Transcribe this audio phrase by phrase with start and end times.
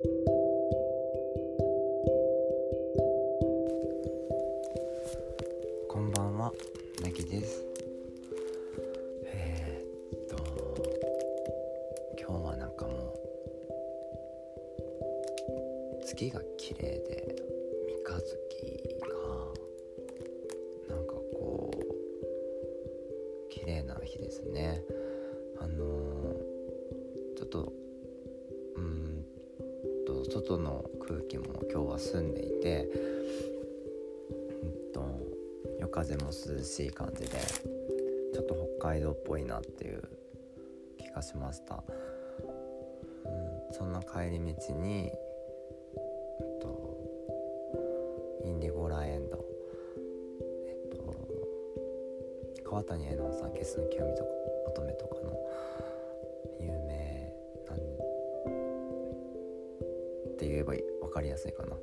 [0.00, 0.08] こ
[5.98, 6.52] んばんは、
[7.02, 7.64] なぎです。
[9.24, 10.36] えー、っと、
[12.16, 13.12] 今日はなんかも
[16.00, 17.17] う、月が綺麗で、
[32.60, 33.14] て、う
[34.90, 35.04] んと
[35.78, 37.38] 夜風も涼しい感じで
[38.32, 40.02] ちょっと北海道っぽいなっていう
[40.98, 41.82] 気がしました、
[42.44, 45.12] うん、そんな帰り道に、え
[46.56, 46.98] っと、
[48.44, 49.44] インディゴラエンド
[50.66, 51.28] えっと
[52.64, 54.30] 川谷絵音さん「ゲスの清美とか
[54.68, 55.38] 乙女」とかの
[56.60, 57.34] 有名
[57.66, 57.80] なんっ
[60.36, 61.76] て言えば分かりやすいかな。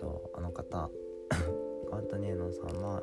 [0.00, 0.88] とあの方
[1.90, 3.02] 川谷絵音さんは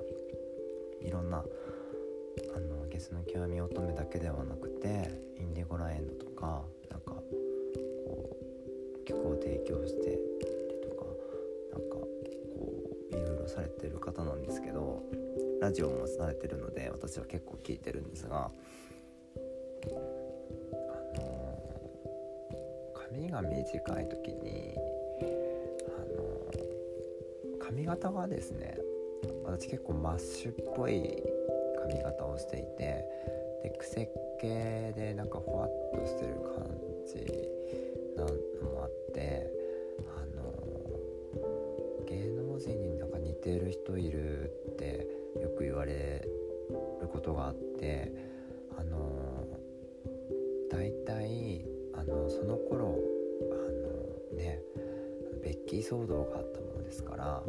[1.02, 8.38] いろんなあのゲスの極み乙女だけではなくてインディゴラエンドとかなんかこ
[9.02, 10.18] う曲を提供してり
[10.90, 11.06] とか
[11.72, 12.08] なんかこ
[13.12, 15.04] ういろいろされてる方なんですけど
[15.62, 18.50] ラジオもされてるので私は結構聞いてるんですがあ
[21.20, 21.60] の
[22.96, 24.76] 髪が短い時に
[27.78, 28.76] 髪型がですね
[29.46, 31.24] 私結構マッシュっぽい
[31.80, 33.06] 髪型をしていて
[33.62, 34.10] で癖
[34.42, 36.66] 系でなんかふわっとしてる感
[37.06, 37.22] じ
[38.18, 38.32] なの
[38.72, 39.48] もあって
[40.18, 40.52] あの
[42.08, 45.08] 芸能人になんか似てる人いるって
[45.40, 46.28] よく言われ
[47.00, 48.12] ることがあって
[48.76, 49.46] あの
[50.72, 52.98] 大体あのその頃
[53.52, 54.64] あのね
[55.44, 57.44] ベッキー騒動があったですから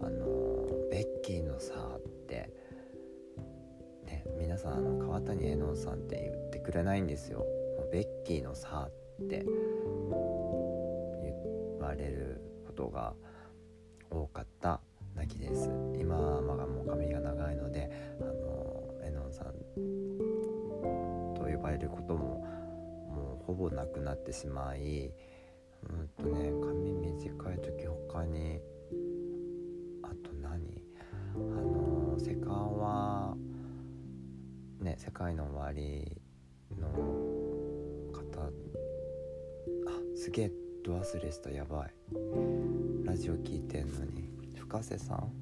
[0.00, 2.48] あのベッキーのさって
[4.06, 7.44] ね皆さんあの川谷絵音さんって言ってくれないんですよ。
[7.92, 9.54] ベッキーのさって言
[11.80, 13.14] われることが
[14.10, 14.80] 多かった
[15.16, 15.68] なきです。
[15.98, 17.90] 今はまだもう髪が長いので
[18.20, 19.54] あの絵音さん
[21.34, 22.46] と呼ばれることも
[23.10, 25.10] もうほぼなくなってしまい
[25.90, 28.60] うんとね髪短い時他に
[30.02, 30.82] あと何？
[31.34, 33.36] あのセカオワ
[34.80, 36.20] ね世界の終わり
[36.80, 36.88] の
[38.12, 38.48] 方あ
[40.16, 40.52] すげえ
[40.84, 41.94] ど忘れしたやばい。
[43.04, 44.28] ラジオ聞いてんのに。
[44.56, 45.32] 深瀬さん？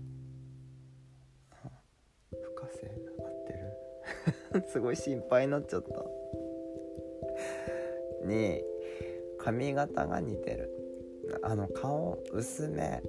[2.31, 2.91] 深瀬？
[3.19, 3.53] 合って
[4.61, 4.69] る？
[4.71, 5.89] すごい心配になっちゃった。
[8.27, 8.63] に
[9.47, 10.73] 髪型が似てる。
[11.43, 13.01] あの顔薄め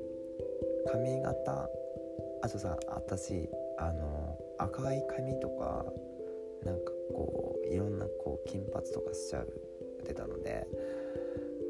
[0.86, 1.68] 髪型。
[2.44, 3.50] あとさ私
[3.80, 5.84] あの赤い髪とか
[6.64, 9.48] なんかこういろんなこう金髪とかしちゃう
[10.04, 10.68] ってたので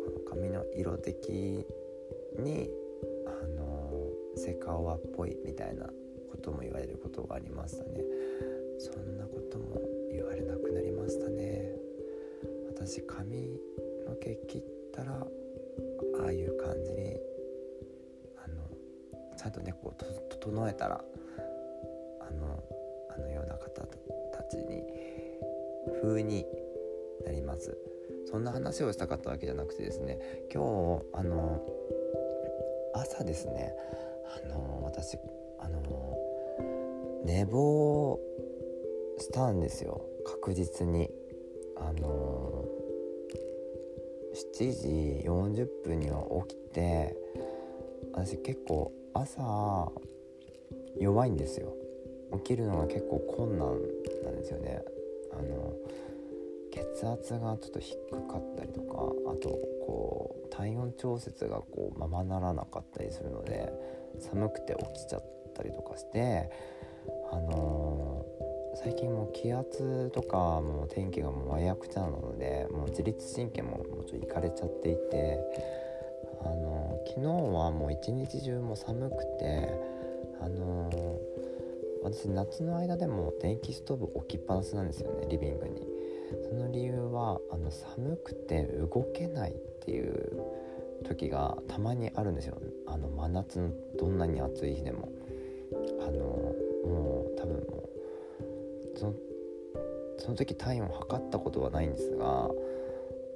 [0.03, 1.66] この髪の色的
[2.38, 2.69] に
[3.25, 5.85] あのセカオワっぽいみたいな
[6.29, 8.01] ことも言われることがありましたね。
[8.79, 9.79] そんなことも
[10.11, 11.72] 言われなくなりましたね。
[12.67, 13.57] 私髪
[14.07, 14.63] の毛切っ
[14.94, 17.18] たらああいう感じに
[18.44, 21.03] あのちゃんとねこう整えたら
[22.22, 22.63] あの
[23.16, 23.81] あのような方
[24.31, 24.84] たちに
[26.01, 26.45] 風に
[27.25, 27.78] なります。
[28.29, 30.19] そんな話をしたかったわけじゃなくてですね
[30.53, 31.66] 今日あの
[32.94, 33.74] 朝ですね
[34.44, 35.18] あの私
[35.59, 36.18] あの
[37.24, 38.19] 寝坊
[39.18, 40.06] したんですよ。
[40.25, 41.09] 確実に。
[41.79, 42.37] あの
[44.57, 47.16] 7時40分には起きて
[48.12, 49.91] 私結構朝
[51.00, 51.75] 弱いんですよ。
[52.38, 53.79] 起きるのが結構困難
[54.23, 54.81] なんですよね。
[55.31, 55.73] あの
[56.72, 57.95] 血圧がちょっと低
[58.28, 58.94] かったりとか
[59.31, 59.50] あと
[59.85, 63.71] こう体温調節がこうままならなかったりするので
[64.19, 65.24] 寒くて起きちゃっ
[65.56, 66.50] たりとかして
[67.31, 68.06] あのー、
[68.83, 75.39] 最近もう気圧とかもう天気がもうわやくちゃなのでもう自律神経ももうちょっといかれちゃっていて
[76.44, 79.69] あの、昨日はもう一日中も寒くて
[80.39, 81.19] あの、
[82.03, 85.88] 私夏の間でも電気ストーブ置きっぱなしなんですよねリビングに。
[86.47, 90.44] その理由はあの寒くて動けないっていう
[91.06, 95.09] 時がたまにあるんですよあの真夏のどんなに暑い日でも
[96.01, 96.53] あの
[96.85, 97.87] もう多分もう
[98.97, 99.13] その
[100.17, 102.49] その時体温を測ったことはないんですが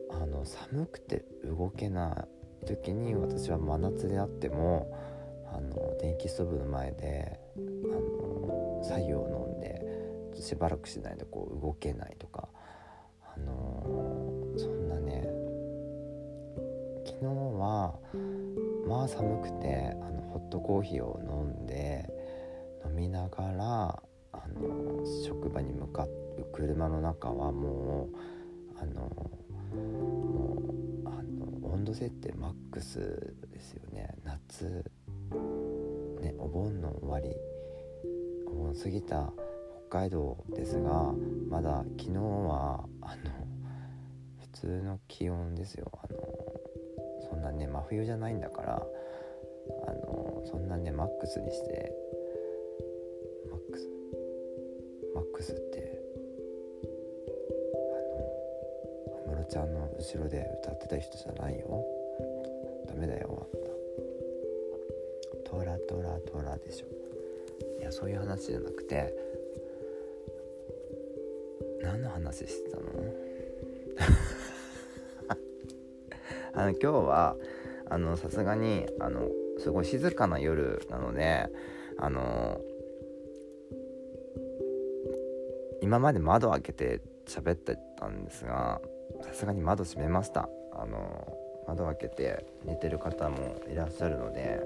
[0.10, 2.28] あの寒くて動けな
[2.64, 4.92] い時に私は真夏であっても
[5.54, 12.50] あの電気ストーブの前であの白湯を飲んでしばらくしないでこう動けないとか
[13.36, 13.84] あの
[14.58, 15.28] そんなね
[17.06, 17.94] 昨日は
[18.88, 22.10] まあ寒くてあのホットコーヒーを飲んで
[22.86, 24.04] 飲みながら
[24.44, 26.10] あの職場に向かう
[26.54, 30.62] 車の中はもうあのも
[31.04, 34.16] うあの温度設定マックスですよね。
[34.24, 34.84] 夏
[36.22, 37.36] ねお盆の終わり
[38.48, 39.32] お盆過ぎた
[39.90, 41.14] 北海道ですが
[41.50, 43.32] まだ昨日はあの
[44.40, 45.92] 普通の気温ですよ。
[46.04, 46.20] あの
[47.30, 48.84] そんなね真冬じゃないんだから
[49.88, 51.92] あのそんなねマックスにして
[55.42, 56.00] クスって。
[59.26, 61.84] あの安室ちゃんの後ろで歌ってた人じゃないよ。
[62.88, 63.68] ダメだよあんた。
[65.50, 66.86] トラトラトラでしょ。
[67.80, 69.16] いやそういう話じゃなくて
[71.82, 72.84] 何の話してたの？
[76.54, 77.38] あの今日は
[77.90, 79.28] あのさすがにあの
[79.58, 81.50] すごい静かな夜なので
[81.98, 82.62] あの
[85.82, 88.80] 今まで窓開けて喋ってたんですが
[89.24, 90.48] さすがに窓閉めました。
[90.74, 91.38] あの
[91.68, 94.60] 窓開けて寝てる方もいらっしゃるので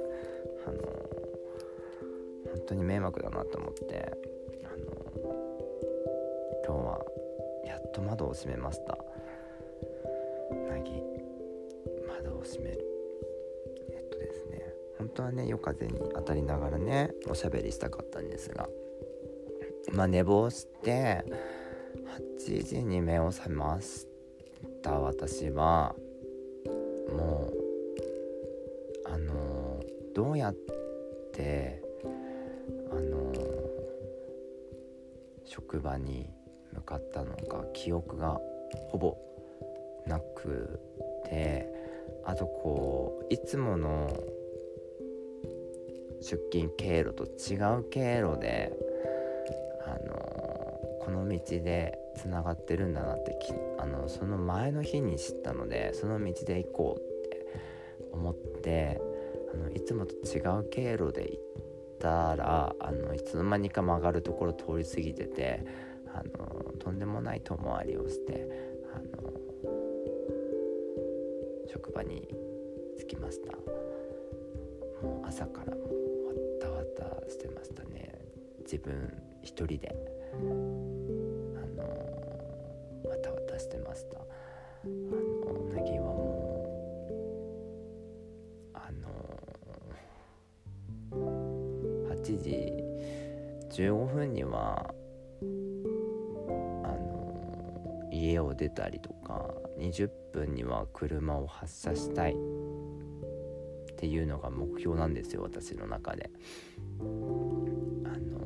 [0.66, 4.14] あの本当に迷惑だなと思って
[4.64, 4.76] あの
[6.66, 7.06] 今日は
[7.66, 8.98] やっと窓を閉めました。
[10.70, 10.92] なぎ
[12.08, 12.86] 窓を閉める。
[13.92, 14.74] えっとですね。
[14.98, 18.70] 本当はね夜風に当たりながらねおしゃべりしたかったんですが
[19.96, 21.24] まあ寝坊して
[22.38, 24.06] 8時に目を覚まし
[24.84, 25.96] た私は
[27.10, 27.50] も
[29.06, 29.82] うあの
[30.14, 30.56] どうやっ
[31.34, 31.82] て
[32.92, 33.34] あの
[35.46, 36.30] 職場に
[36.74, 38.38] 向かったのか記憶が
[38.90, 39.18] ほぼ
[40.06, 40.78] なく
[41.26, 41.68] て
[42.26, 44.14] あとこういつもの
[46.22, 48.74] 出勤経路と違う経路で
[51.26, 53.38] の道でつながってるんだなって
[53.78, 57.46] あのその前の日に知ったのでその道で行こうって
[58.14, 59.02] 思って
[59.54, 61.44] あのいつもと違う経路で行っ
[62.00, 65.66] たらあのいつの間にか曲がるところ通り過ぎてて
[66.14, 68.48] あのとんでもない遠回りをして
[68.94, 69.34] あの
[71.68, 72.28] 職場に
[72.98, 73.58] 着きました。
[75.02, 76.84] もう朝からもうわったわ
[77.22, 78.22] たしてましたね。
[78.62, 79.12] 自分
[79.44, 81.05] 一人で。
[83.66, 84.24] わたわたしてましたあ
[84.86, 84.92] の
[85.62, 86.62] うなぎはも
[88.74, 89.08] うあの
[92.14, 92.74] 8時
[93.82, 94.94] 15分には
[96.84, 102.36] あの家を出たりとか20分には車を発車したいっ
[103.98, 106.30] ていうのが目標なんですよ私の中で。
[107.00, 108.46] あの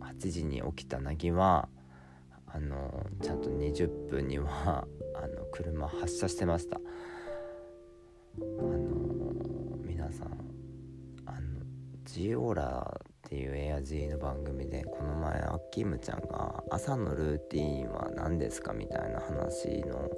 [0.00, 1.68] 8時に起きたなぎは
[2.56, 6.80] あのちゃんと20分には あの車発車してました。
[8.38, 10.28] あの皆さん
[11.26, 11.60] あの
[12.04, 20.10] ジオーラっていうエアジーの番組でこの前アッキームちゃんが「朝のルーティンは何ですか?」みたいな話の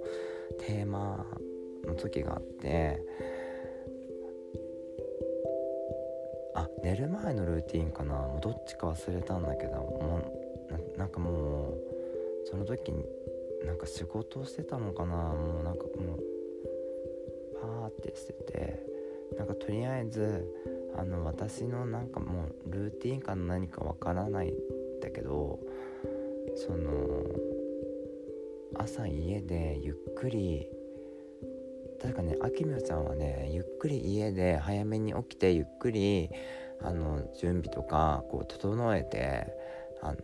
[0.59, 1.26] テーマ
[1.85, 3.02] の時があって
[6.54, 10.21] あ寝る前のルーティンかなもうどっちか忘れたんだけども
[10.95, 11.98] うなんかもう
[12.49, 13.05] その時に
[13.64, 15.17] なんか仕事をしてたのかな？
[15.35, 16.21] もうなんかもう
[17.61, 18.87] パーってしてて
[19.37, 20.47] なんかとりあえず
[20.97, 24.55] あの私のなんかもうルーティンか何かわからないん
[25.00, 25.59] だけど
[26.57, 27.25] その
[28.76, 30.69] 朝家でゆっくり
[32.00, 36.31] 確かねあきみょちゃんはねゆっくり家で早めに起きてゆっくり
[36.81, 39.47] あの準備とかこう整えて
[40.00, 40.17] あの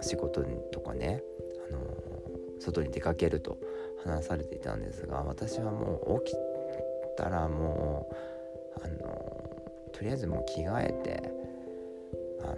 [0.00, 1.22] 仕事とかね
[1.68, 1.80] あの
[2.60, 3.58] 外に出かけると
[4.04, 6.36] 話されていたんですが私はもう起き
[7.16, 8.08] たらも
[8.76, 9.50] うあの
[9.92, 11.32] とりあえずもう着替えて
[12.42, 12.54] あの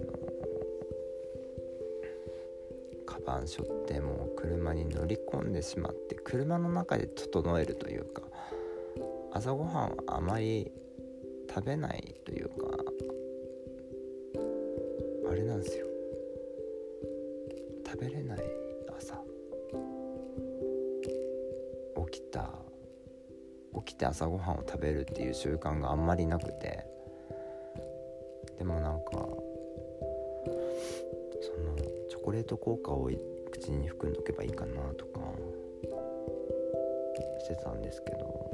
[3.06, 8.22] カバン背負ってもう車に乗り込んでしまって車の中で整えるというか
[9.32, 10.70] 朝ごはんはあまり
[11.48, 12.54] 食べないというか
[15.30, 15.89] あれなんですよ。
[17.90, 18.38] 食べれない
[18.96, 19.14] 朝。
[22.10, 22.50] 起きた
[23.84, 26.84] 起きて朝ごはんを食べるっていう習慣があんまりなくて。
[28.58, 29.18] でもなんかそ
[31.58, 31.74] の
[32.10, 33.10] チョコレート効果を
[33.50, 35.20] 口に含んどけばいいかなとか
[37.38, 38.50] してたんですけど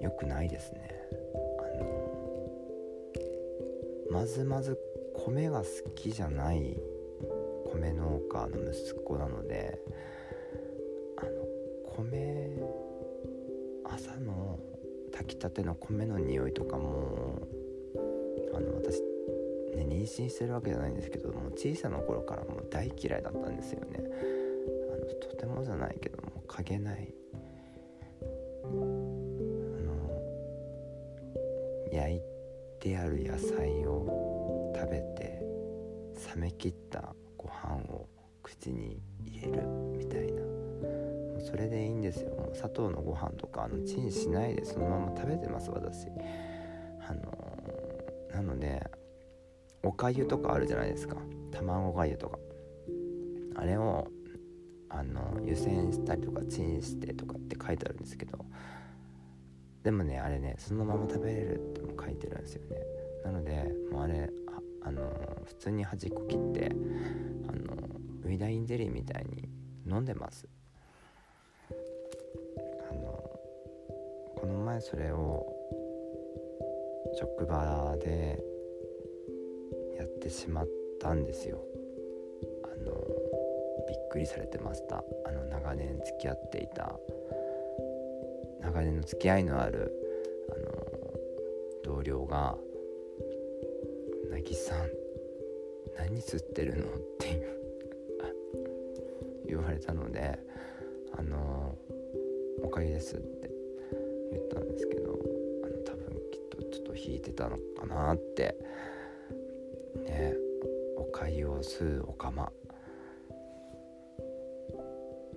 [0.00, 0.90] よくないですね。
[1.58, 2.10] あの
[4.10, 4.76] まずまず
[5.24, 6.76] 米が好きじゃない
[7.74, 9.78] 米農家の息子なので
[11.16, 11.30] あの
[11.96, 12.62] 米
[13.84, 14.58] 朝の
[15.12, 17.46] 炊きたての米の匂いとかも
[18.54, 19.00] あの私
[19.76, 24.00] ね妊娠してるわけじゃないんですけどもう小さな頃からもう大嫌いだったんですよね。
[24.92, 27.14] あのとてもじゃないけどもかげない。
[28.64, 29.12] あの
[31.92, 32.20] 焼い
[32.80, 35.42] てある野菜を食べて
[36.34, 38.06] 冷めきったご飯を
[38.42, 39.62] 口に入れる
[39.96, 40.40] みたいな。
[40.42, 42.30] もうそれでいいんですよ。
[42.30, 46.08] もう砂糖のご飯とかあのチンしないでそのまま食べてます私。
[47.08, 48.88] あのー、なので
[49.82, 51.16] おかゆとかあるじゃないですか。
[51.50, 52.38] 卵がゆとか。
[53.56, 54.08] あれを
[54.88, 58.38] あの湯煎したりとかチンしてとかって書いてあるんですけど。
[59.82, 62.76] でもねあれねそのまま食べれるっても書いてるんですよね。
[63.24, 64.30] なのでもうあれ
[64.84, 65.02] あの
[65.44, 66.72] 普通に端っこ切って
[67.48, 67.74] あの
[68.24, 69.48] ウィダインゼリーみたいに
[69.86, 70.48] 飲んでます。
[72.90, 73.00] あの
[74.36, 75.46] この前それを
[77.14, 78.42] 職場で
[79.96, 80.68] やってしまっ
[81.00, 81.62] たんですよ。
[82.64, 82.92] あの
[83.88, 85.04] びっくりされてました。
[85.26, 86.98] あの長年付き合っていた。
[88.60, 89.92] 長年の付き合いのある
[90.50, 92.56] あの同僚が
[94.32, 94.88] なぎさん
[95.98, 97.46] 何吸ってるの?」っていう
[99.44, 100.38] 言われたので
[101.12, 101.76] 「あの
[102.62, 103.50] おかゆです」って
[104.30, 105.18] 言ったんですけど
[105.62, 108.56] あの多分きっとちょっと引いてたのかなって
[109.96, 110.34] ね
[110.96, 112.50] おかゆを吸うおかま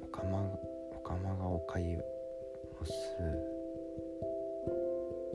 [0.02, 0.58] おかま
[0.96, 2.02] おかまがおかゆを
[2.82, 3.56] 吸う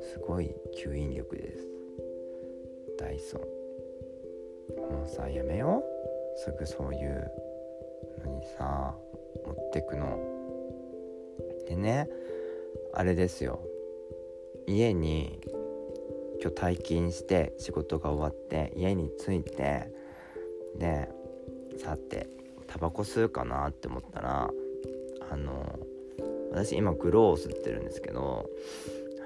[0.00, 1.79] すごい吸引力です
[3.00, 3.40] ダイソン。
[4.92, 6.38] もうさやめよう。
[6.38, 7.30] すぐそういう
[8.24, 8.94] のにさ
[9.46, 10.18] 持ってくの。
[11.66, 12.08] でね
[12.92, 13.60] あれですよ。
[14.66, 15.40] 家に
[16.42, 19.90] 今日退勤して仕事が終わって家に着いて
[20.76, 21.08] で
[21.78, 22.28] さて
[22.66, 24.50] タバコ吸うかなって思ったら
[25.30, 25.78] あの
[26.52, 28.48] 私今グローを吸ってるんですけど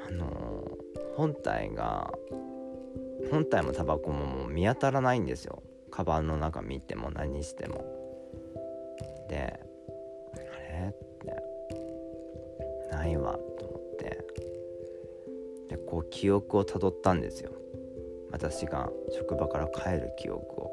[0.08, 0.78] あの
[1.16, 2.12] 本体が
[3.30, 5.62] 本体もタバコももう見当たらないんですよ。
[5.90, 7.84] カバンの中見ても何しても。
[9.28, 9.60] で
[10.32, 10.38] あ
[10.72, 14.24] れってないわと思って。
[15.68, 17.52] でこう記憶をたどったんですよ。
[18.30, 20.70] 私が職場から帰る記憶を。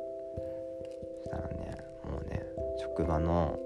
[1.24, 2.44] そしたらねもうね
[2.80, 3.60] 職場の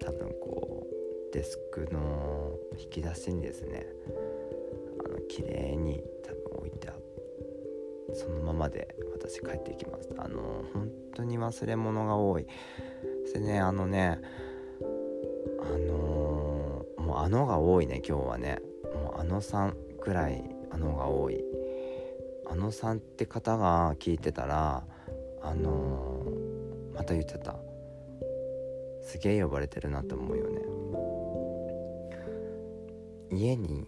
[0.00, 0.86] 多分こ
[1.30, 3.86] うデスクの引き出しにですね
[5.04, 6.93] あの綺麗に多分置いてあ
[8.14, 12.46] そのままで私帰っていきましたあの本当に忘れ物が多い。
[13.26, 14.20] それねあのね
[15.60, 18.60] あのー、もうあのが多いね今日はね。
[18.94, 21.44] もうあのさんくらいあのが多い。
[22.46, 24.84] あのさんって方が聞いてたら
[25.42, 27.56] あのー、また言っちゃった。
[29.02, 30.60] すげえ呼ばれてるなって思うよね。
[33.30, 33.86] 家に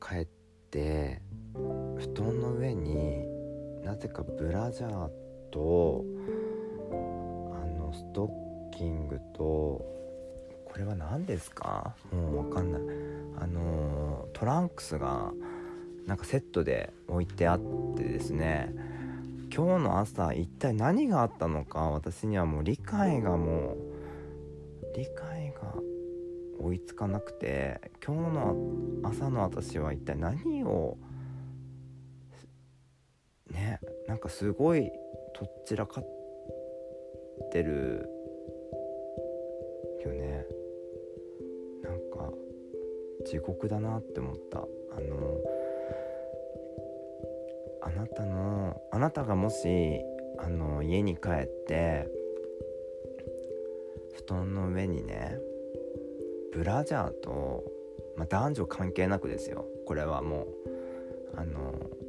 [0.00, 0.28] 帰っ
[0.70, 1.22] て
[1.54, 3.09] 布団の上に
[4.00, 5.10] ぜかブラジャー
[5.50, 6.04] と
[6.90, 8.28] あのスト
[8.72, 11.94] ッキングとこれは何ですか？
[12.10, 12.82] もう分かんない。
[13.42, 15.32] あのトランクスが
[16.06, 17.60] なんかセットで置いてあっ
[17.94, 18.74] てですね。
[19.54, 25.74] 今日の朝一体何があったのか私にはもう理解がもう理解が
[26.58, 28.56] 追いつかなくて今日の
[29.02, 30.96] 朝の私は一体何を
[33.50, 33.80] ね
[34.10, 34.90] なんかすごい
[35.34, 38.08] とっちらかってる
[40.04, 40.44] よね。
[41.80, 42.32] なんか
[43.24, 44.58] 地獄だなって思った。
[44.58, 45.38] あの
[47.82, 50.00] あなたのあなたがもし
[50.38, 52.08] あの家に帰って
[54.16, 55.38] 布団の上にね
[56.52, 57.62] ブラジャーと、
[58.16, 59.66] まあ、男女関係なくですよ。
[59.86, 60.48] これはも
[61.36, 61.99] うあの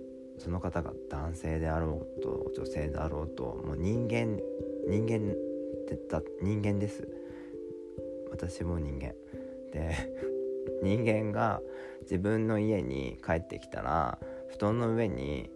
[0.41, 4.39] その方が男性であろうと女性であろうともう人間
[4.87, 5.35] 人間っ
[5.87, 7.07] てだ人間です。
[8.31, 9.13] 私も人間。
[9.71, 9.93] で
[10.81, 11.61] 人間が
[12.01, 15.49] 自分の家に帰ってきたら布団の上に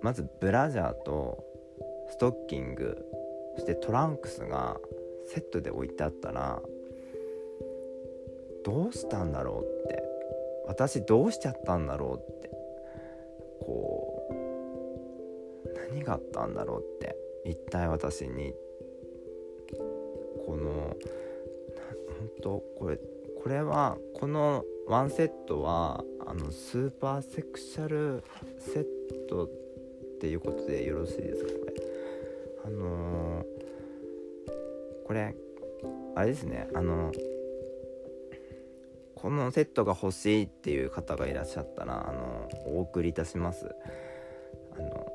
[0.00, 1.44] まずブラジャーと
[2.08, 2.96] ストッキング
[3.54, 4.80] そしてトランクスが
[5.26, 6.62] セットで置いてあったら
[8.64, 10.02] どうしたんだろうって。
[10.66, 12.50] 私どうしちゃったんだろうって。
[13.62, 18.54] こう何があったんだろうって一体私に。
[20.46, 20.96] この本
[22.42, 22.98] 当これ
[23.42, 28.22] これはこのワンセットはあのスーパーセクシャル
[28.58, 28.86] セッ
[29.28, 29.50] トっ
[30.20, 31.72] ていうことでよろしいですかこれ。
[32.64, 35.34] あのー、これ
[36.14, 36.68] あれですね。
[36.74, 37.12] あの
[39.22, 43.72] このセットが欲しいっていう方がいらっしゃったらあのお送りいたします。
[44.76, 45.06] あの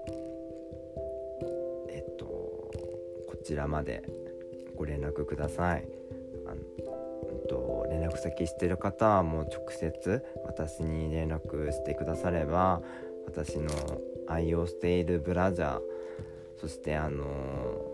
[1.89, 4.03] えっとこちらまで
[4.77, 5.85] ご連絡ください。
[6.47, 12.81] あの、うんと、連絡先知ってる方はもう直接私に連絡してくだされば
[13.25, 13.69] 私の
[14.29, 15.81] 愛用しているブラジャー
[16.61, 17.25] そしてあの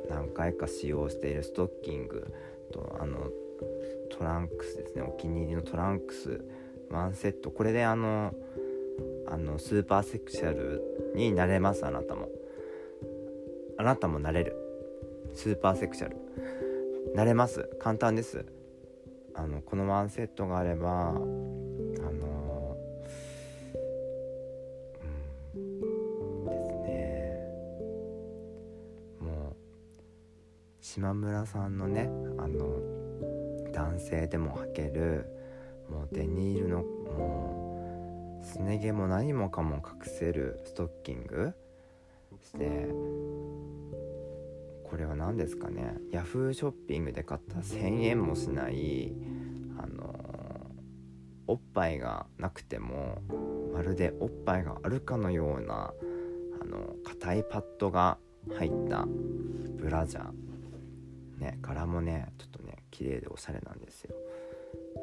[0.09, 2.31] 何回か使用しているストッキング
[2.71, 3.31] とあの
[4.17, 5.01] トランクスですね。
[5.01, 6.39] お気に入りのトランクス
[6.91, 7.49] ワンセット。
[7.49, 8.31] これであの
[9.27, 10.81] あのスーパーセクシャル
[11.15, 12.29] になれますあなたも。
[13.77, 14.55] あなたもなれる。
[15.33, 16.17] スーパーセクシャル。
[17.15, 17.67] なれます。
[17.79, 18.45] 簡単です。
[19.33, 22.77] あのこのワンセットがあればあの
[25.55, 27.39] うんですね。
[29.19, 29.55] もう
[30.81, 33.02] 島村さんのねあの
[33.73, 35.25] 男性でも履ける
[35.89, 41.53] もうデニールのもうすね毛も何もかも隠せるストッキング。
[42.43, 42.87] して
[44.83, 45.95] これは何ですかね。
[46.11, 49.13] ヤフーショッピングで買った1,000円もしない
[49.79, 50.13] あの
[51.47, 53.21] おっぱいがなくても
[53.73, 55.93] まるでおっぱいがあるかのような
[56.61, 58.17] あの硬いパッドが
[58.55, 59.07] 入った
[59.77, 60.31] ブラジャー。
[61.39, 64.15] ね柄もねちょっとね綺麗でおしゃれなんですよ。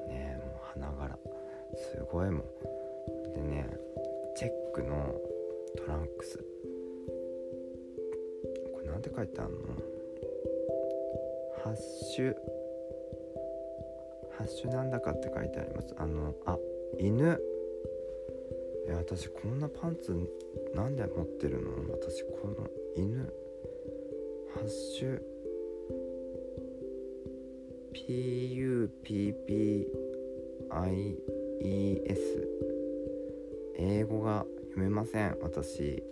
[0.09, 1.19] ねもう花柄。
[1.77, 2.45] すごいもん。
[3.35, 3.69] でね
[4.37, 5.15] チェックの
[5.77, 6.39] トランクス。
[8.73, 9.59] これなんて書いてあるの？
[11.65, 11.77] ハッ
[12.15, 12.35] シュ。
[14.39, 15.93] ハッシュなんだかって書いてあります。
[15.99, 16.57] あのあ
[16.99, 17.41] 犬。
[18.87, 20.17] いや私こんなパンツ
[20.75, 21.93] なんで持ってるの？
[21.93, 23.33] 私この犬。
[24.55, 25.21] ハッシュ。
[28.09, 29.87] PUPPIES
[33.77, 36.03] 英語が読めません私。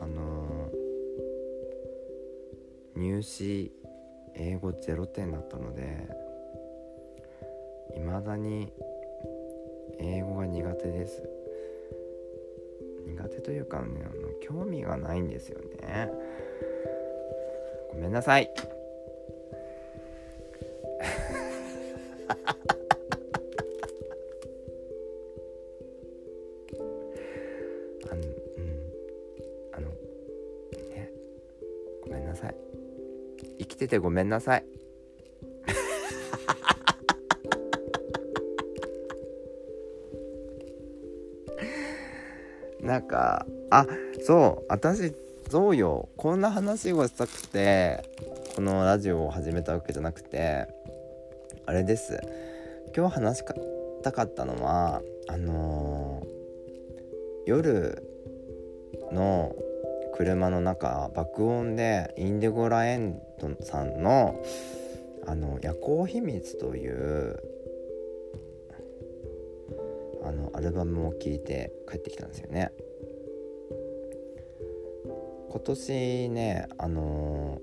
[0.00, 0.88] あのー
[2.98, 3.70] 入試
[4.34, 6.08] 英語0点だったので
[7.96, 8.72] いまだに
[10.00, 11.22] 英語が苦手です。
[13.06, 16.10] 苦手というかねあの興味がないんですよね。
[17.92, 18.50] ごめんなさい。
[33.88, 34.64] 生きててごめんなさい。
[42.84, 43.86] なんかあ
[44.24, 45.14] そう私
[45.50, 46.10] そうよ。
[46.16, 48.04] こんな話をしたくて
[48.54, 50.68] このラジオを始めたわけじゃなくて
[51.64, 52.20] あれです。
[52.94, 53.44] 今日話し
[54.02, 58.02] たかったのはあのー、夜
[59.12, 59.56] の
[60.18, 64.42] 車の中爆音でインデゴラエンドさんの
[65.24, 67.40] 「あの夜行秘密」という
[70.24, 72.72] あのアルバムを聴いて帰ってきたんですよね。
[75.50, 77.60] 今年ねあの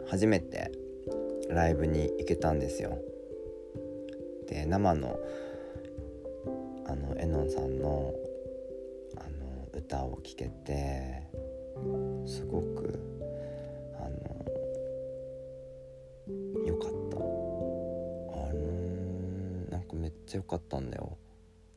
[0.00, 0.72] ー、初めて
[1.48, 2.98] ライブに行けたんですよ。
[4.48, 5.16] で生の
[6.86, 8.12] あのエノンさんの
[9.74, 11.28] 歌を聴けて
[12.26, 12.98] すごく
[13.96, 14.16] あの
[16.66, 17.16] よかった。
[17.16, 17.20] あ
[18.52, 18.60] の
[19.70, 21.16] なんかめっちゃ良かったんだよ。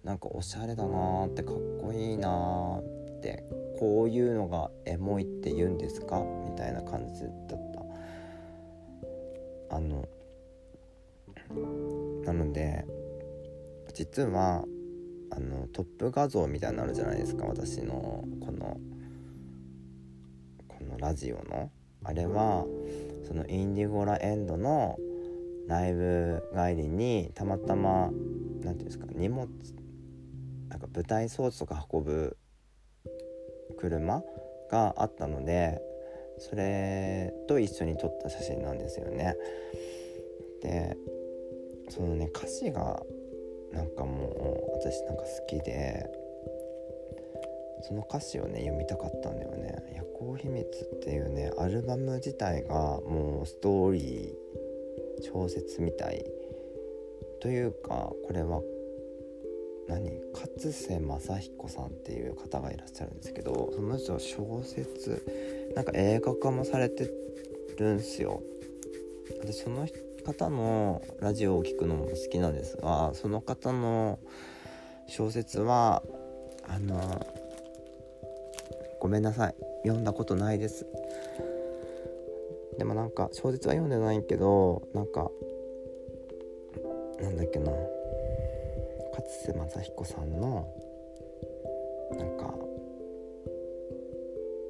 [0.04, 2.84] なんかおしゃれだなーってかっこいいなーっ
[3.22, 3.44] て
[3.80, 6.24] こういうのがエモいって言うんですか？
[6.46, 7.32] みたいな感じだっ
[9.70, 9.76] た。
[9.76, 10.08] あの
[12.24, 12.86] なので
[13.94, 14.64] 実は
[15.36, 18.78] あのトップ画像みたいになるじゃないですか私のこの
[20.68, 21.70] このラジオの
[22.04, 22.66] あれは
[23.28, 24.98] そのインディゴラエンドの
[25.68, 29.48] ライブ帰りにたまたま何て言うんですか荷物
[30.70, 32.38] なんか舞台装置とか運ぶ
[33.78, 34.22] 車
[34.70, 35.82] があったので
[36.38, 39.36] それと一緒に撮った写真なんですよね。
[40.62, 40.98] で
[41.90, 43.02] そのね歌詞が
[43.76, 46.10] なんかもう私なんか好きで
[47.84, 56.26] その歌詞をね読みたかったんだよね「夜行秘密」っていうねアルバム自体がもうストーリー小説みたい。
[57.42, 58.64] というかこれは
[59.88, 60.20] 何？
[60.34, 67.08] 勝瀬正彦さんっていう方がいらっしゃるんですけどその人は小説なんか映画化もされて
[67.78, 68.42] るんすよ。
[69.44, 69.86] でその
[70.26, 74.20] 方のラジオを聴くのも好きなんですがその方の
[75.08, 76.02] 小説は
[76.68, 77.26] あの
[79.00, 79.56] ごめんなさい。
[79.84, 80.88] 読んだことないです。
[82.80, 85.30] でもなんか小説は読んでないけどなんか
[87.22, 87.72] なんだっけな。
[87.72, 90.68] 勝瀬正彦さんの
[92.18, 92.54] なんか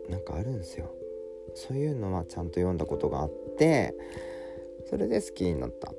[0.09, 0.91] なんかあるんですよ。
[1.53, 3.95] そういうのはちゃんと読んだことがあって
[4.89, 5.87] それで好きになった。
[5.87, 5.95] こ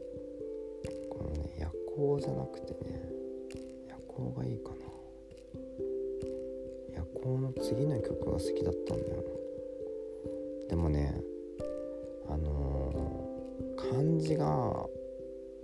[1.25, 3.01] のね夜行じゃなくてね
[3.89, 4.77] 夜行がいいかな。
[6.95, 9.23] 夜行の次の曲が好きだったんだよ。
[9.23, 11.21] なでもね
[12.29, 14.87] あのー、漢字が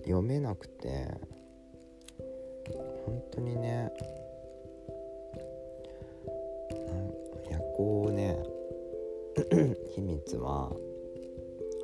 [0.04, 1.06] 読めなくて
[3.06, 3.90] 本当にね
[7.50, 8.38] 夜行ね
[9.94, 10.72] 秘密は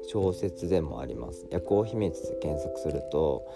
[0.08, 3.46] 小説でもあります夜行秘密で検索すると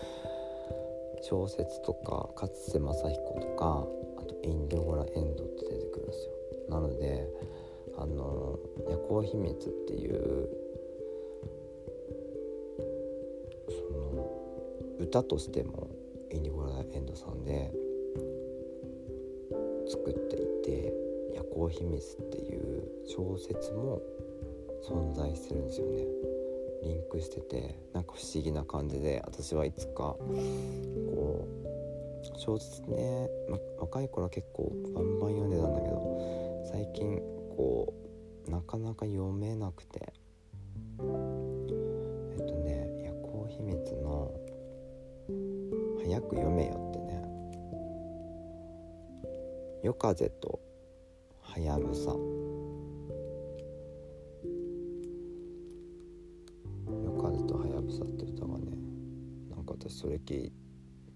[1.23, 3.87] 小説とか勝瀬正彦とか
[4.19, 6.33] あとインディゴラエンドって出てくるんですよ
[6.69, 7.27] なので
[7.97, 10.49] あの夜行秘密っていう
[13.69, 14.31] その
[15.01, 15.89] 歌としても
[16.31, 17.73] インディゴラエンドさんで
[19.89, 20.93] 作っていて
[21.35, 24.03] 「夜行秘密」っていう小説も
[24.83, 26.42] 存在してるんですよね。
[26.83, 37.19] リンクしててなんか不思議な感じで私はいつかこう小説ね、ま、若い頃は結構バンバン読んでたんだけど最近
[37.57, 37.93] こ
[38.49, 40.13] うなかなか読めなくて
[40.99, 44.33] えっとね「夜行秘密」の
[46.03, 47.23] 「早く読めよ」ってね
[49.83, 50.61] 「夜風と
[51.41, 52.17] はやぶさ」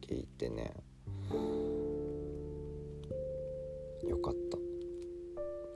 [0.00, 0.74] 聞いてね。
[4.06, 4.58] よかった。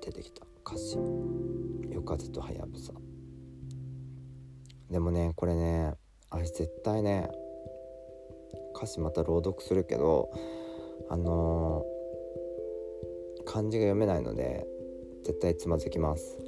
[0.06, 0.46] 出てきた。
[0.66, 0.98] 歌詞
[1.90, 2.92] 「夜風とはやぶさ」
[4.88, 5.94] でもねこれね
[6.30, 7.28] あれ絶対ね
[8.76, 10.30] 歌詞また朗読するけど
[11.08, 14.66] あのー、漢字が読めないので
[15.24, 16.38] 絶対つまずきます。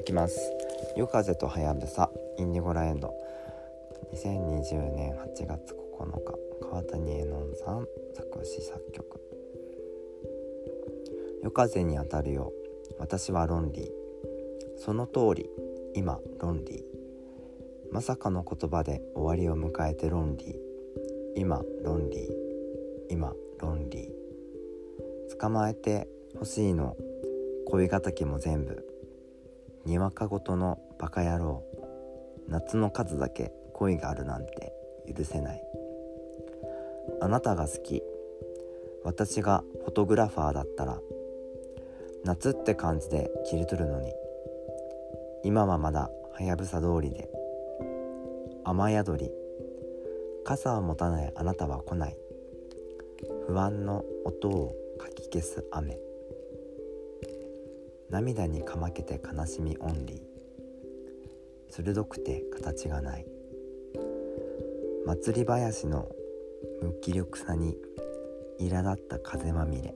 [0.00, 0.52] いきます
[0.96, 3.12] 「夜風とはやぶさインディゴラエンド」
[4.12, 9.20] 2020年8月9日川谷絵音さん作詞作曲。
[11.42, 12.52] 夜風に当たるよ
[12.98, 13.88] 私はロンリー
[14.76, 15.50] その通り
[15.94, 16.82] 今ロンリー
[17.92, 20.54] まさかの言葉で終わりを迎えてロンリー
[21.36, 22.28] 今ロンリー
[23.10, 26.96] 今ロンリー捕まえて欲しいの
[27.66, 28.84] 恋敵も全部。
[29.84, 31.62] にわかごとのバカ野郎。
[32.48, 33.52] 夏の数だけ。
[33.80, 34.74] 恋があるなんて
[35.12, 35.62] 許せない。
[37.22, 38.02] あなたが好き。
[39.04, 41.00] 私がフォトグラファーだったら。
[42.22, 44.12] 夏って感じで切り取るのに。
[45.44, 47.30] 今はまだはやぶさ通りで。
[48.64, 49.30] 雨宿り。
[50.44, 52.16] 傘を持たないあなたは来ない。
[53.46, 55.98] 不安の音をかき消す雨。
[58.10, 60.20] 涙にかまけて悲しみオンリー。
[61.70, 63.39] 鋭くて形がない。
[65.06, 66.08] 祭り林の
[66.82, 67.76] 無気力さに
[68.60, 69.94] 苛立った風まみれ。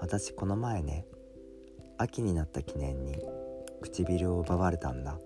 [0.00, 1.06] 私この前ね
[1.96, 3.22] 秋になった記念に
[3.80, 5.18] 唇を奪われたんだ。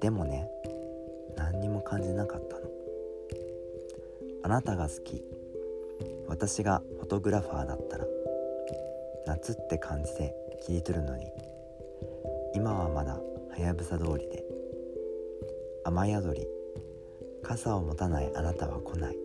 [0.00, 0.48] でもね
[1.36, 2.62] 何にも感じなかったの。
[4.44, 5.22] あなたが好き。
[6.28, 8.06] 私がフォトグラファーだったら。
[9.26, 11.26] 夏って感じで切り取るのに。
[12.54, 13.20] 今はまだは
[13.58, 14.44] やぶさ通りで。
[15.84, 16.46] 雨宿り
[17.42, 19.16] 傘を持たないあなたは来ない。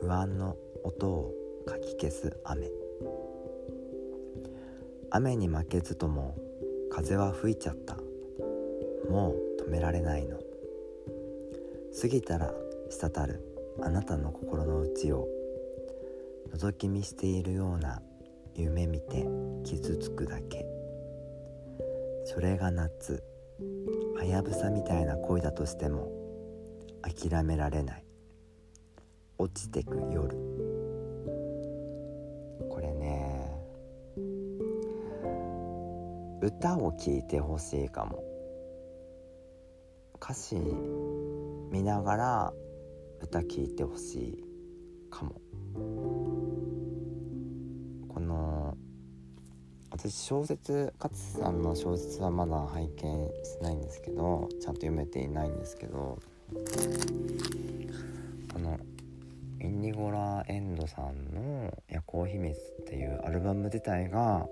[0.00, 1.32] 不安の音を
[1.66, 2.70] かき消す雨。
[5.10, 6.36] 雨に負けずとも
[6.90, 7.96] 風は吹いちゃった。
[9.10, 10.38] もう止められないの。
[12.00, 12.52] 過ぎたら
[12.90, 13.40] 滴る
[13.82, 15.28] あなたの心の内を。
[16.54, 18.00] 覗き見しているような
[18.54, 19.26] 夢見て
[19.64, 20.64] 傷つくだけ。
[22.24, 23.22] それが夏。
[24.16, 26.10] はやぶさみたいな恋だとしても
[27.06, 28.04] 諦められない。
[29.38, 30.36] 落ちてく夜。
[32.68, 33.50] これね
[36.42, 38.22] 歌を聴いてほしいかも。
[40.20, 40.56] 歌詞
[41.70, 42.52] 見ながら
[43.20, 44.44] 歌聴いてほしい
[45.10, 45.40] かも。
[48.08, 48.76] この
[49.90, 56.18] 私小説勝さんの小説はまだ拝見してないんですけどちゃんと読めていないんですけど
[56.52, 56.54] こ
[58.60, 58.78] の
[59.60, 64.48] インディゴラエンドさんの「夜行秘密」っていうアルバム自体が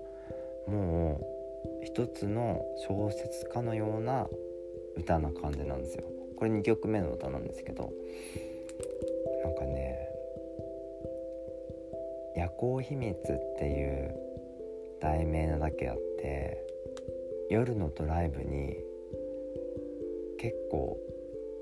[0.67, 1.21] も
[1.81, 4.27] う一つの小説家のような
[4.97, 6.03] 歌な感じなんですよ。
[6.35, 7.93] これ2曲目の歌なんですけど
[9.43, 10.09] なんかね
[12.35, 13.23] 「夜行秘密」っ
[13.57, 14.13] ていう
[14.99, 16.61] 題名なだけあって
[17.49, 18.83] 夜のドライブに
[20.37, 20.97] 結構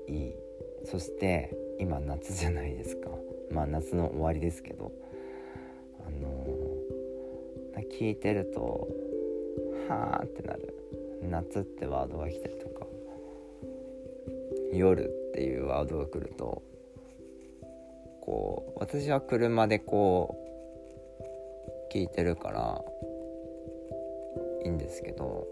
[0.08, 0.34] いい。
[0.84, 3.10] そして今夏じゃないですか。
[3.50, 4.92] まあ夏の終わりですけど。
[6.06, 8.88] あのー、聞いてると
[9.88, 10.74] はあってなる。
[11.30, 12.86] 夏ってワードが来たりとか
[14.72, 16.62] 夜っていうワードが来ると
[18.20, 20.36] こう私は車でこ
[21.90, 22.80] う聞いてるから
[24.64, 25.46] いいんですけど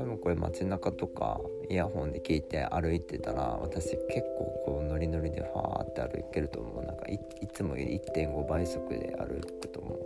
[0.00, 6.84] 多分これ街中とかイヤホンで聞いて歩いてたら私結構こうノリノリでファーって歩けると思う。
[6.84, 7.18] なんかい
[7.52, 9.98] つもより1.5倍速で歩くと思う。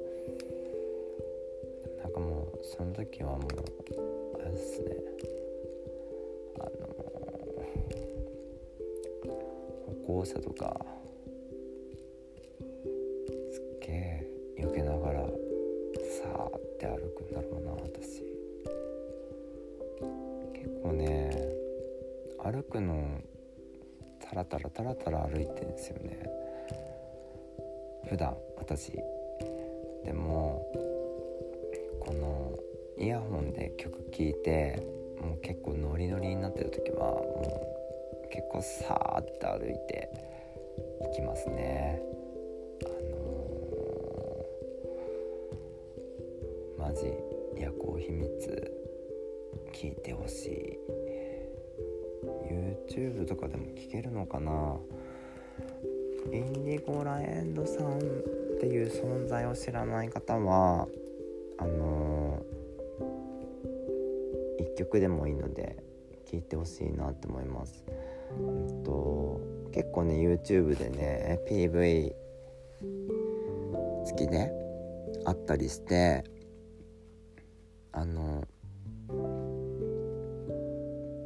[2.02, 3.40] なんかもうその時はもう
[4.42, 4.96] あれですね。
[6.59, 6.70] あの
[10.07, 10.85] 歩行者とか
[22.44, 23.22] 歩くの
[24.20, 26.22] タラタラタラタラ歩いてんですよね。
[28.07, 28.92] 普段私。
[30.04, 30.70] でも
[32.00, 32.59] この
[32.98, 34.87] イヤホンで曲聴いて
[35.22, 37.66] もう結構ノリノリになってる時はも
[38.26, 40.11] う結構さーって歩いて
[41.11, 42.02] いきますね。
[42.85, 47.07] あのー、マジ
[47.57, 48.72] 夜行秘密
[49.72, 51.03] 聞いてほしい。
[52.88, 54.77] YouTube とかでも聞けるのかな？
[56.33, 58.01] インディゴラエンドさんっ
[58.61, 60.88] ていう存在を知らない方は
[61.59, 65.77] あのー、1曲でもいいので
[66.27, 67.85] 聞いてほしいなって思います。
[68.38, 69.40] うんと
[69.73, 72.12] 結構ね YouTube でね PV
[74.05, 74.51] 好きで
[75.25, 76.25] あったりして
[77.92, 78.47] あの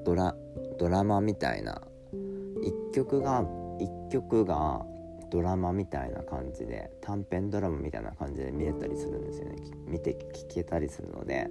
[0.05, 0.35] ドラ
[0.78, 4.84] ドラマみたいな1曲が1曲が
[5.30, 9.56] ドラマみたいな感じで短編ドラマみたいな感じで見れたりするんですよね。
[9.86, 11.50] 見て聞けたりするので。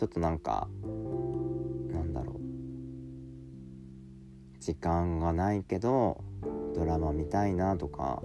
[0.00, 0.66] ちょっとなんか
[1.92, 2.36] なんだろう。
[4.58, 6.24] 時間がないけど
[6.74, 8.22] ドラマ見たいなとか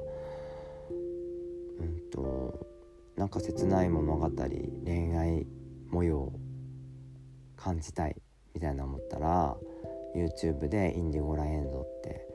[1.82, 2.66] うんと
[3.18, 4.32] なんか切ない物語
[4.86, 5.46] 恋愛
[5.90, 6.32] 模様
[7.58, 8.16] 感じたい。
[8.56, 9.58] みたいな思ったら
[10.16, 12.26] YouTube で「インディゴラエンド」って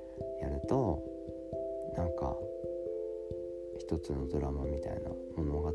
[0.40, 1.02] やると
[1.96, 2.36] なんか
[3.78, 5.72] 一つのドラマみたいな物語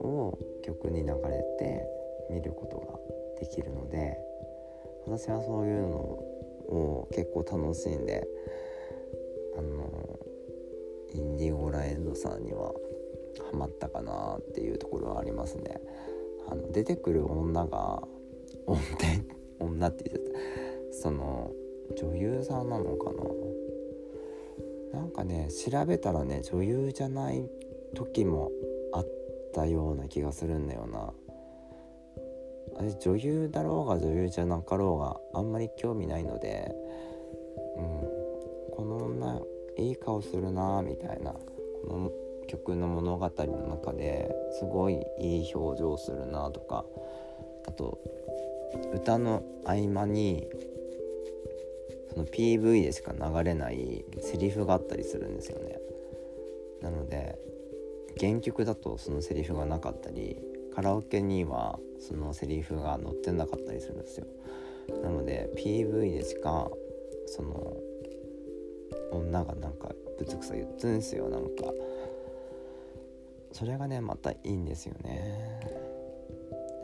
[0.00, 1.86] を曲に流れて
[2.30, 2.98] 見ることが
[3.40, 4.16] できるので
[5.06, 8.26] 私はそういうのを結構楽しんで
[9.58, 10.18] あの
[11.12, 12.72] インディゴラエンドさんには
[13.50, 15.80] ハマったかなっていうところはありますね。
[16.48, 18.02] あの出てくる女が
[18.66, 18.78] 女
[19.60, 20.38] 女って言っちゃった。
[20.92, 21.52] その
[21.96, 23.12] 女優さんなのか
[24.92, 25.00] な？
[25.00, 27.48] なんかね調べたらね女優じゃない
[27.94, 28.50] 時も
[28.92, 29.06] あっ
[29.54, 31.12] たような気がするんだよな。
[32.74, 36.74] 私女優だろうが女優じゃなかろうがあんまり興味ないので、
[37.78, 37.84] うん、
[38.74, 39.40] この女
[39.78, 41.40] いい顔するなみたいなこ
[41.88, 42.10] の
[42.48, 46.84] 曲の物語の中ですごいいい表情するなとか
[47.66, 47.98] あと
[48.94, 50.46] 歌の合間に
[52.12, 55.78] その PV でしか流れないセリフがあったりするんですよね。
[56.80, 57.38] なので
[58.18, 60.38] 原曲だとそのセリフがなかったり
[60.74, 64.26] カラオケにはそのセリフが載ってなかったりするんですよ。
[65.02, 66.70] なので PV でしか
[67.26, 67.76] その
[69.10, 71.72] 女がなんかぶつくさ言ってんですよなんか。
[73.52, 75.60] それがねまたいいんですよね。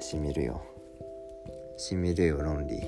[0.01, 0.63] しみるよ。
[1.83, 2.83] しみるよロンリー。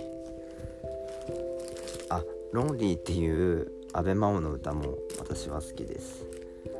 [2.11, 6.25] あロンリーっていう阿部真央の歌も私は好きです。
[6.65, 6.79] なんか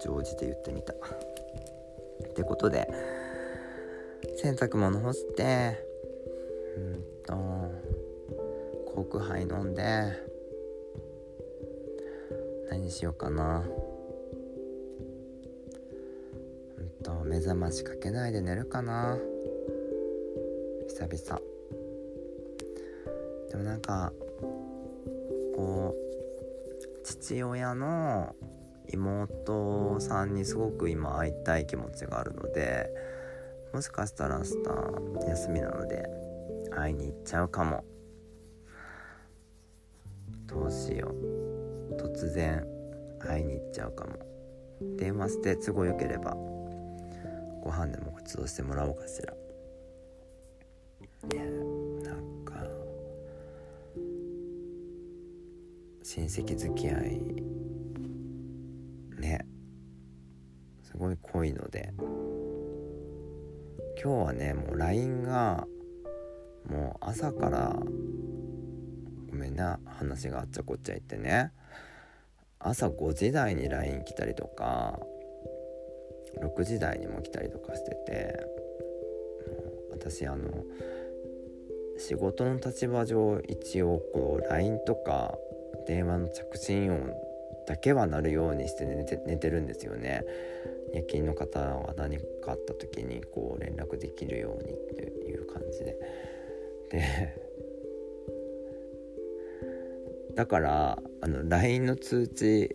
[0.00, 0.92] 常時で言ってみた。
[0.92, 0.96] っ
[2.32, 2.88] てことで
[4.36, 5.84] 洗濯物干して
[6.76, 7.34] うんと
[8.94, 10.12] コークハイ飲んで
[12.70, 13.64] 何しようかな。
[16.78, 19.18] うんと目覚ましかけないで寝るかな。
[21.12, 21.42] 久々。
[23.50, 24.12] でもなんか
[25.54, 28.34] こう父親の
[28.90, 32.90] 妹さんにすごく今会いたい気持ちがあるので
[33.72, 36.04] もしかしたら明日休みなので
[36.70, 37.84] 会いに行っちゃうかも。
[40.46, 41.94] どうしよう。
[41.96, 42.66] 突然
[43.18, 44.12] 会いに行っちゃうかも。
[44.96, 46.34] 電話して都合よければ
[47.62, 49.32] ご飯でもごちそうしてもらおうかしら。
[51.26, 51.44] ね
[52.02, 52.54] なんか
[56.02, 57.20] 親戚付き合い
[59.20, 59.46] ね
[60.82, 61.92] すごい濃いので
[64.02, 65.66] 今日はねもう LINE が
[66.68, 67.76] もう朝から
[69.30, 71.52] ごめんな話があっちゃこっちゃ言ってね
[72.58, 74.98] 朝5時台に LINE 来たりとか
[76.40, 78.46] 6時台にも来たりとかしてて
[79.90, 80.48] 私あの
[81.98, 85.38] 仕事の立場上一応こう LINE とか
[85.86, 87.12] 電話の着信音
[87.66, 90.24] だけは鳴るようにして寝て寝てるんですよね。
[90.92, 95.96] 夜勤の方は何かあった時にこう連絡できるようにっていう感じで。
[96.90, 97.42] で
[100.34, 102.74] だからあの LINE の通知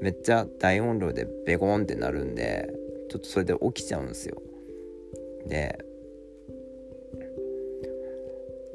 [0.00, 2.68] めっちゃ大音量でベゴンってなるんで
[3.08, 4.42] ちょっとそれで起きちゃうんですよ。
[5.46, 5.78] で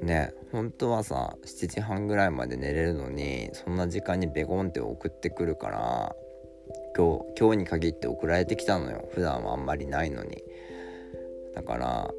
[0.01, 6.15] ね本当はさ7時半ぐらいまで寝れるのにそんな時間にベゴンって送ってくるから
[6.95, 9.07] 今日今日に限って送られてきたのよ。
[9.13, 10.43] 普段はあんまりないのに。
[11.53, 12.11] だから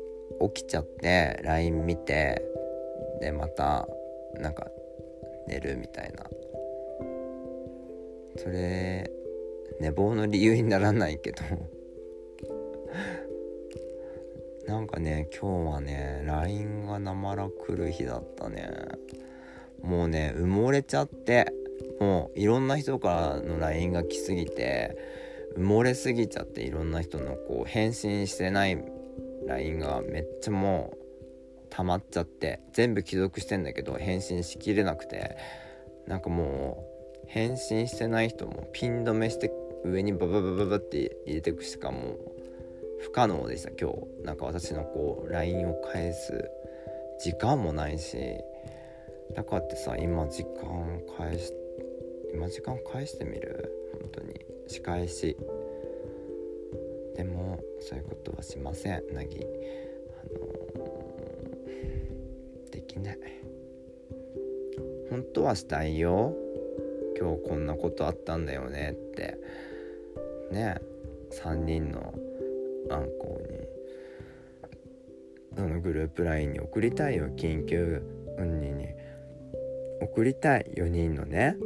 [0.54, 2.42] 起きちゃって LINE 見て
[3.20, 3.88] でまた
[4.34, 4.66] なんか
[5.46, 6.24] 寝るみたいな。
[8.36, 9.10] それ
[9.80, 11.42] 寝坊の理由にならないけど。
[14.68, 18.68] なんかね今日はね LINE がなまら来る日だったね。
[19.82, 21.50] もうね埋もれちゃって
[21.98, 24.98] もういろんな人からの LINE が来すぎて
[25.56, 28.78] 埋もれすぎちゃっていろんな人のこう返信してない
[29.46, 30.98] LINE がめっちゃもう
[31.70, 35.38] 溜まっちゃって全部既読してんだけど返信しきれなくて
[36.06, 36.84] なんかも
[37.24, 39.50] う返信してない人もピン止めして
[39.84, 42.37] 上にバババババって入れてくしかもう
[43.00, 43.70] 不可能でした。
[43.70, 46.50] 今日なんか私のこう LINE を返す
[47.20, 48.16] 時間もないし
[49.34, 51.52] だからってさ今時間返し
[52.32, 53.72] 今時間返してみる？
[54.00, 54.44] 本当に。
[54.66, 55.36] 仕返し。
[57.16, 59.02] でもそういうことはしません。
[59.12, 59.44] なぎあ
[60.38, 60.46] の、
[62.70, 63.18] できない。
[65.10, 66.36] 本当はしたいよ。
[67.18, 69.38] 今日こんなことあったんだよねって。
[70.52, 70.76] ね。
[71.30, 72.14] 3人の
[72.90, 73.58] あんこに
[75.58, 78.02] あのグループ LINE に送りたいよ緊急
[78.38, 78.86] 運人に
[80.00, 81.56] 送りたい4人のね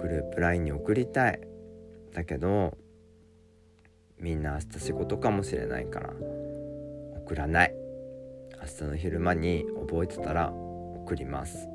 [0.00, 1.40] グループ LINE に送りたい。
[2.14, 2.76] だけど
[4.18, 6.12] みんな明日仕事かもしれないから
[7.24, 7.74] 送らない。
[8.60, 11.68] 明日の昼間に覚えてたら送ります。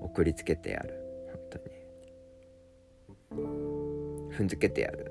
[0.00, 0.94] 送りつけてやる。
[1.30, 1.64] 本当に。
[4.32, 5.05] 踏んづけてやる。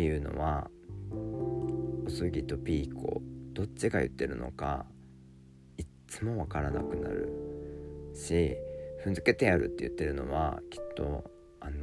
[0.00, 0.70] っていうのは
[2.06, 3.20] おすぎとピーコ
[3.52, 4.86] どっちが言ってるのか
[5.76, 7.28] いっつも分からなくなる。
[8.14, 8.56] し
[9.04, 11.22] 踏んづけてやるって言ってるのはきっと
[11.60, 11.76] あの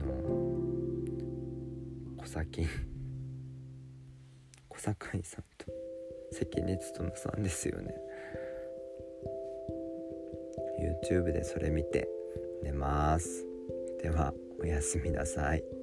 [2.17, 2.65] 小崎
[4.67, 5.71] 小堺さんと
[6.31, 7.95] 関根勤さんですよね。
[11.03, 12.09] YouTube でそれ見て
[12.63, 13.45] 寝ます。
[14.01, 15.76] ではおやすみなさい。